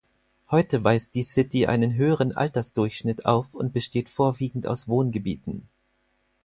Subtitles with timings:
[0.49, 5.69] Heute weist die City einen höheren Altersdurchschnitt auf und besteht vorwiegend aus Wohngebieten.